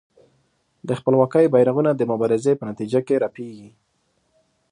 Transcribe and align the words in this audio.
د 0.87 0.89
خپلواکۍ 0.99 1.45
بېرغونه 1.53 1.91
د 1.95 2.01
مبارزې 2.11 2.53
په 2.57 2.63
نتیجه 2.69 2.99
کې 3.07 3.15
رپېږي. 3.23 3.69